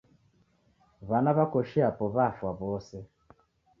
[1.09, 2.95] W'ana w'a koshi yapo w'afwa w'ose